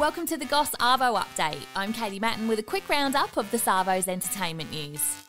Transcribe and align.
Welcome 0.00 0.24
to 0.28 0.38
the 0.38 0.46
Goss 0.46 0.70
Arvo 0.76 1.22
update. 1.22 1.60
I'm 1.76 1.92
Katie 1.92 2.18
Mattin 2.18 2.48
with 2.48 2.58
a 2.58 2.62
quick 2.62 2.88
roundup 2.88 3.36
of 3.36 3.50
the 3.50 3.58
Savo's 3.58 4.08
entertainment 4.08 4.70
news. 4.70 5.24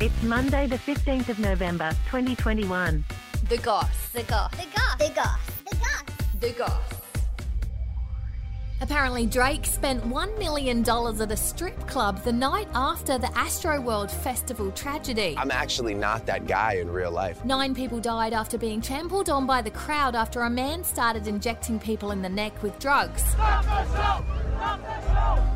It's 0.00 0.20
Monday, 0.24 0.66
the 0.66 0.78
15th 0.78 1.28
of 1.28 1.38
November, 1.38 1.90
2021. 2.06 3.04
The 3.48 3.58
Goss. 3.58 4.08
The 4.08 4.24
goss. 4.24 4.50
The 4.50 4.66
goss. 4.74 4.96
The 4.98 5.12
goss. 5.14 5.38
The 5.70 5.76
goss. 5.76 6.40
The 6.40 6.50
Goss. 6.54 6.93
Apparently, 8.80 9.26
Drake 9.26 9.64
spent 9.64 10.02
$1 10.04 10.38
million 10.38 10.80
at 10.80 11.32
a 11.32 11.36
strip 11.36 11.78
club 11.86 12.22
the 12.22 12.32
night 12.32 12.68
after 12.74 13.18
the 13.18 13.28
Astroworld 13.28 14.10
Festival 14.10 14.70
tragedy. 14.72 15.34
I'm 15.38 15.50
actually 15.50 15.94
not 15.94 16.26
that 16.26 16.46
guy 16.46 16.74
in 16.74 16.90
real 16.90 17.10
life. 17.10 17.44
Nine 17.44 17.74
people 17.74 18.00
died 18.00 18.32
after 18.32 18.58
being 18.58 18.80
trampled 18.80 19.30
on 19.30 19.46
by 19.46 19.62
the 19.62 19.70
crowd 19.70 20.14
after 20.14 20.42
a 20.42 20.50
man 20.50 20.84
started 20.84 21.28
injecting 21.28 21.78
people 21.78 22.10
in 22.10 22.20
the 22.20 22.28
neck 22.28 22.62
with 22.62 22.78
drugs. 22.78 23.22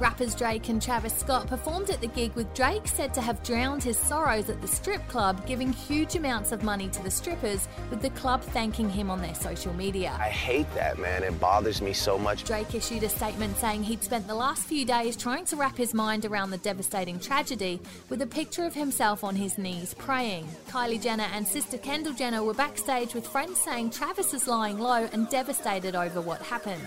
Rappers 0.00 0.34
Drake 0.34 0.68
and 0.68 0.80
Travis 0.80 1.12
Scott 1.12 1.46
performed 1.46 1.90
at 1.90 2.00
the 2.00 2.06
gig 2.08 2.32
with 2.34 2.52
Drake 2.54 2.86
said 2.88 3.12
to 3.14 3.20
have 3.20 3.42
drowned 3.42 3.82
his 3.82 3.96
sorrows 3.96 4.48
at 4.48 4.60
the 4.60 4.68
strip 4.68 5.06
club, 5.08 5.46
giving 5.46 5.72
huge 5.72 6.16
amounts 6.16 6.52
of 6.52 6.62
money 6.62 6.88
to 6.88 7.02
the 7.02 7.10
strippers, 7.10 7.68
with 7.90 8.02
the 8.02 8.10
club 8.10 8.42
thanking 8.42 8.88
him 8.90 9.10
on 9.10 9.20
their 9.20 9.34
social 9.34 9.72
media. 9.74 10.16
I 10.18 10.28
hate 10.28 10.72
that, 10.74 10.98
man. 10.98 11.22
It 11.22 11.38
bothers 11.40 11.80
me 11.80 11.92
so 11.92 12.18
much. 12.18 12.44
Drake 12.44 12.74
issued 12.74 13.02
a 13.04 13.08
statement 13.08 13.56
saying 13.58 13.84
he'd 13.84 14.02
spent 14.02 14.26
the 14.26 14.34
last 14.34 14.64
few 14.64 14.84
days 14.84 15.16
trying 15.16 15.44
to 15.46 15.56
wrap 15.56 15.76
his 15.76 15.94
mind 15.94 16.24
around 16.24 16.50
the 16.50 16.58
devastating 16.58 17.20
tragedy 17.20 17.80
with 18.08 18.20
a 18.22 18.26
picture 18.26 18.64
of 18.64 18.74
himself 18.74 19.22
on 19.22 19.36
his 19.36 19.58
knees 19.58 19.94
praying. 19.94 20.48
Kylie 20.68 21.00
Jenner 21.00 21.28
and 21.32 21.46
sister 21.46 21.78
Kendall 21.78 22.14
Jenner 22.14 22.42
were 22.42 22.54
backstage 22.54 23.14
with 23.14 23.26
friends 23.26 23.58
saying 23.58 23.90
Travis 23.90 24.34
is 24.34 24.48
lying 24.48 24.78
low 24.78 25.08
and 25.12 25.28
devastated 25.28 25.94
over 25.94 26.20
what 26.20 26.40
happened. 26.42 26.82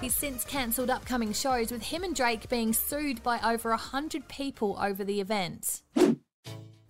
He's 0.00 0.14
since 0.14 0.44
cancelled 0.44 0.90
upcoming 0.90 1.13
shows, 1.32 1.70
with 1.70 1.82
him 1.82 2.02
and 2.02 2.14
Drake 2.14 2.48
being 2.48 2.72
sued 2.72 3.22
by 3.22 3.38
over 3.40 3.70
100 3.70 4.28
people 4.28 4.76
over 4.80 5.04
the 5.04 5.20
event. 5.20 5.82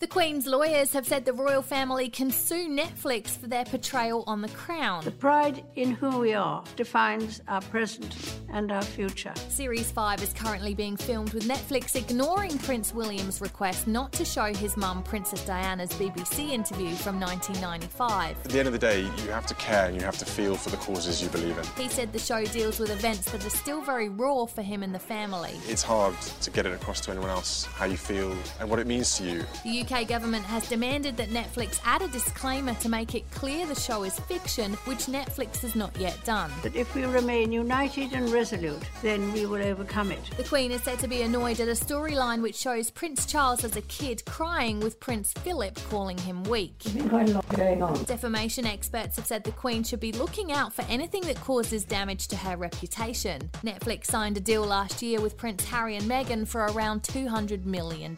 The 0.04 0.10
Queen's 0.10 0.46
lawyers 0.46 0.92
have 0.92 1.06
said 1.06 1.24
the 1.24 1.32
royal 1.32 1.62
family 1.62 2.10
can 2.10 2.30
sue 2.30 2.68
Netflix 2.68 3.28
for 3.38 3.46
their 3.46 3.64
portrayal 3.64 4.22
on 4.26 4.42
The 4.42 4.50
Crown. 4.50 5.02
The 5.02 5.10
pride 5.10 5.64
in 5.76 5.92
who 5.92 6.18
we 6.18 6.34
are 6.34 6.62
defines 6.76 7.40
our 7.48 7.62
present 7.62 8.14
and 8.52 8.70
our 8.70 8.82
future. 8.82 9.32
Series 9.48 9.90
5 9.90 10.22
is 10.22 10.34
currently 10.34 10.74
being 10.74 10.94
filmed 10.98 11.32
with 11.32 11.48
Netflix 11.48 11.96
ignoring 11.96 12.58
Prince 12.58 12.92
William's 12.92 13.40
request 13.40 13.86
not 13.86 14.12
to 14.12 14.26
show 14.26 14.52
his 14.52 14.76
mum, 14.76 15.02
Princess 15.02 15.42
Diana's 15.46 15.90
BBC 15.94 16.50
interview 16.50 16.94
from 16.96 17.18
1995. 17.18 18.36
At 18.44 18.50
the 18.50 18.58
end 18.58 18.66
of 18.66 18.74
the 18.74 18.78
day, 18.78 19.00
you 19.00 19.30
have 19.30 19.46
to 19.46 19.54
care 19.54 19.86
and 19.86 19.96
you 19.96 20.02
have 20.02 20.18
to 20.18 20.26
feel 20.26 20.54
for 20.54 20.68
the 20.68 20.76
causes 20.76 21.22
you 21.22 21.30
believe 21.30 21.56
in. 21.56 21.64
He 21.82 21.88
said 21.88 22.12
the 22.12 22.18
show 22.18 22.44
deals 22.44 22.78
with 22.78 22.90
events 22.90 23.30
that 23.32 23.42
are 23.42 23.50
still 23.50 23.80
very 23.80 24.10
raw 24.10 24.44
for 24.44 24.60
him 24.60 24.82
and 24.82 24.94
the 24.94 24.98
family. 24.98 25.58
It's 25.66 25.82
hard 25.82 26.14
to 26.20 26.50
get 26.50 26.66
it 26.66 26.74
across 26.74 27.00
to 27.02 27.10
anyone 27.10 27.30
else 27.30 27.64
how 27.64 27.86
you 27.86 27.96
feel 27.96 28.36
and 28.60 28.68
what 28.68 28.78
it 28.78 28.86
means 28.86 29.16
to 29.16 29.24
you. 29.24 29.44
The 29.64 29.80
UK 29.80 29.93
government 30.02 30.44
has 30.46 30.68
demanded 30.68 31.16
that 31.18 31.28
Netflix 31.28 31.78
add 31.84 32.02
a 32.02 32.08
disclaimer 32.08 32.74
to 32.74 32.88
make 32.88 33.14
it 33.14 33.30
clear 33.30 33.64
the 33.66 33.74
show 33.74 34.02
is 34.02 34.18
fiction, 34.20 34.72
which 34.86 35.06
Netflix 35.06 35.58
has 35.58 35.76
not 35.76 35.96
yet 35.96 36.18
done. 36.24 36.50
But 36.62 36.74
if 36.74 36.94
we 36.94 37.04
remain 37.04 37.52
united 37.52 38.12
and 38.12 38.28
resolute, 38.30 38.82
then 39.02 39.32
we 39.32 39.46
will 39.46 39.62
overcome 39.62 40.10
it. 40.10 40.30
The 40.36 40.42
Queen 40.44 40.72
is 40.72 40.82
said 40.82 40.98
to 41.00 41.08
be 41.08 41.22
annoyed 41.22 41.60
at 41.60 41.68
a 41.68 41.72
storyline 41.72 42.42
which 42.42 42.56
shows 42.56 42.90
Prince 42.90 43.26
Charles 43.26 43.62
as 43.62 43.76
a 43.76 43.82
kid 43.82 44.24
crying 44.24 44.80
with 44.80 44.98
Prince 44.98 45.32
Philip 45.34 45.78
calling 45.90 46.18
him 46.18 46.42
weak. 46.44 46.82
Quite 47.08 47.28
a 47.28 47.34
lot 47.34 47.48
going 47.50 47.82
on. 47.82 48.02
Defamation 48.04 48.66
experts 48.66 49.16
have 49.16 49.26
said 49.26 49.44
the 49.44 49.52
Queen 49.52 49.84
should 49.84 50.00
be 50.00 50.12
looking 50.12 50.50
out 50.50 50.72
for 50.72 50.82
anything 50.88 51.22
that 51.22 51.40
causes 51.40 51.84
damage 51.84 52.26
to 52.28 52.36
her 52.36 52.56
reputation. 52.56 53.50
Netflix 53.62 54.06
signed 54.06 54.38
a 54.38 54.40
deal 54.40 54.64
last 54.64 55.02
year 55.02 55.20
with 55.20 55.36
Prince 55.36 55.64
Harry 55.66 55.96
and 55.96 56.10
Meghan 56.10 56.48
for 56.48 56.62
around 56.66 57.02
$200 57.02 57.64
million. 57.66 58.16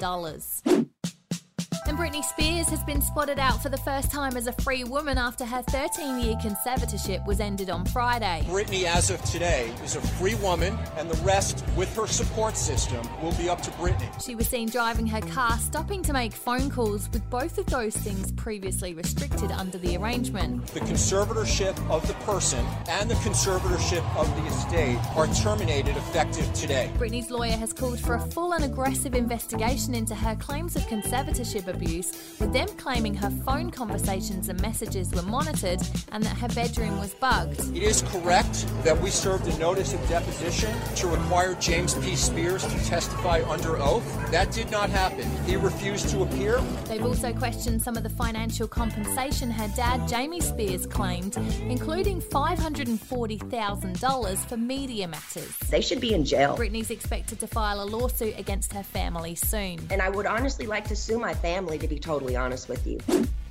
And 1.88 1.96
Britney 1.96 2.24
Spears 2.24 2.68
has 2.70 2.82
been 2.82 3.00
spotted 3.00 3.38
out 3.38 3.62
for 3.62 3.68
the 3.68 3.76
first 3.76 4.10
time 4.10 4.36
as 4.36 4.48
a 4.48 4.52
free 4.52 4.82
woman 4.82 5.18
after 5.18 5.44
her 5.44 5.62
13 5.62 6.18
year 6.18 6.34
conservatorship 6.34 7.24
was 7.26 7.38
ended 7.38 7.70
on 7.70 7.84
Friday. 7.84 8.42
Britney, 8.48 8.82
as 8.82 9.08
of 9.08 9.22
today, 9.22 9.72
is 9.84 9.94
a 9.94 10.00
free 10.00 10.34
woman, 10.36 10.76
and 10.96 11.08
the 11.08 11.22
rest, 11.22 11.64
with 11.76 11.94
her 11.94 12.08
support 12.08 12.56
system, 12.56 13.06
will 13.22 13.34
be 13.34 13.48
up 13.48 13.62
to 13.62 13.70
Britney. 13.72 14.10
She 14.20 14.34
was 14.34 14.48
seen 14.48 14.68
driving 14.68 15.06
her 15.06 15.20
car, 15.20 15.58
stopping 15.58 16.02
to 16.02 16.12
make 16.12 16.32
phone 16.32 16.70
calls, 16.70 17.08
with 17.12 17.28
both 17.30 17.56
of 17.56 17.66
those 17.66 17.96
things 17.96 18.32
previously 18.32 18.92
restricted 18.92 19.52
under 19.52 19.78
the 19.78 19.96
arrangement. 19.96 20.66
The 20.68 20.80
conservatorship 20.80 21.78
of 21.88 22.04
the 22.08 22.14
person 22.24 22.66
and 22.88 23.08
the 23.08 23.14
conservatorship 23.16 24.04
of 24.16 24.26
the 24.34 24.46
estate 24.48 24.98
are 25.14 25.28
terminated 25.28 25.96
effective 25.96 26.52
today. 26.52 26.90
Britney's 26.98 27.30
lawyer 27.30 27.56
has 27.56 27.72
called 27.72 28.00
for 28.00 28.16
a 28.16 28.20
full 28.20 28.54
and 28.54 28.64
aggressive 28.64 29.14
investigation 29.14 29.94
into 29.94 30.16
her 30.16 30.34
claims 30.34 30.74
of 30.74 30.82
conservatorship 30.88 31.75
abuse, 31.76 32.12
with 32.40 32.52
them 32.52 32.66
claiming 32.76 33.14
her 33.14 33.30
phone 33.44 33.70
conversations 33.70 34.48
and 34.48 34.60
messages 34.60 35.12
were 35.12 35.22
monitored 35.22 35.80
and 36.12 36.24
that 36.24 36.36
her 36.38 36.48
bedroom 36.48 36.98
was 36.98 37.14
bugged. 37.14 37.60
It 37.76 37.82
is 37.82 38.02
correct 38.02 38.66
that 38.84 38.98
we 39.00 39.10
served 39.10 39.46
a 39.46 39.58
notice 39.58 39.92
of 39.92 40.08
deposition 40.08 40.74
to 40.96 41.08
require 41.08 41.54
James 41.54 41.94
P. 41.94 42.16
Spears 42.16 42.64
to 42.64 42.84
testify 42.84 43.42
under 43.48 43.78
oath. 43.78 44.04
That 44.30 44.52
did 44.52 44.70
not 44.70 44.90
happen. 44.90 45.26
He 45.44 45.56
refused 45.56 46.10
to 46.10 46.22
appear. 46.22 46.60
They've 46.86 47.04
also 47.04 47.32
questioned 47.32 47.82
some 47.82 47.96
of 47.96 48.02
the 48.02 48.10
financial 48.10 48.68
compensation 48.68 49.50
her 49.50 49.68
dad, 49.76 50.08
Jamie 50.08 50.40
Spears, 50.40 50.86
claimed, 50.86 51.36
including 51.68 52.22
$540,000 52.22 54.38
for 54.48 54.56
media 54.56 55.08
matters. 55.08 55.58
They 55.70 55.82
should 55.82 56.00
be 56.00 56.14
in 56.14 56.24
jail. 56.24 56.56
Britney's 56.56 56.90
expected 56.90 57.38
to 57.40 57.46
file 57.46 57.82
a 57.82 57.84
lawsuit 57.84 58.38
against 58.38 58.72
her 58.72 58.82
family 58.82 59.34
soon. 59.34 59.78
And 59.90 60.00
I 60.00 60.08
would 60.08 60.24
honestly 60.26 60.66
like 60.66 60.88
to 60.88 60.96
sue 60.96 61.18
my 61.18 61.34
family, 61.34 61.65
to 61.66 61.88
be 61.88 61.98
totally 61.98 62.36
honest 62.36 62.68
with 62.68 62.86
you. 62.86 62.98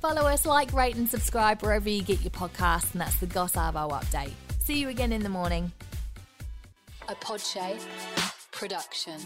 Follow 0.00 0.22
us, 0.22 0.46
like, 0.46 0.72
rate, 0.72 0.96
and 0.96 1.08
subscribe 1.08 1.62
wherever 1.62 1.88
you 1.88 2.02
get 2.02 2.22
your 2.22 2.30
podcasts, 2.30 2.92
and 2.92 3.00
that's 3.00 3.16
the 3.16 3.26
Goss 3.26 3.52
Arvo 3.52 3.90
update. 3.90 4.32
See 4.60 4.80
you 4.80 4.88
again 4.88 5.12
in 5.12 5.22
the 5.22 5.28
morning. 5.28 5.70
A 7.08 7.14
Podshape 7.14 7.80
production. 8.50 9.20